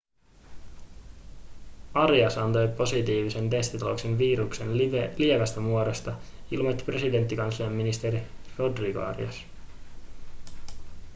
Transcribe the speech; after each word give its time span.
arias 2.03 2.37
antoi 2.43 2.67
positiivisen 2.77 3.49
testituloksen 3.49 4.17
viruksen 4.17 4.77
lievästä 5.17 5.59
muodosta 5.59 6.15
ilmoitti 6.51 6.83
presidentinkanslian 6.83 7.73
ministeri 7.73 8.23
rodrigo 8.57 9.01
arias 9.01 9.43